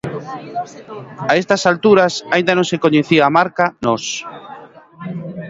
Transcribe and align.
A 1.31 1.33
esas 1.41 1.63
alturas 1.71 2.13
aínda 2.33 2.53
non 2.57 2.69
se 2.71 2.81
coñecía 2.83 3.23
a 3.25 3.33
marca 3.37 3.65
"Nós". 3.85 4.03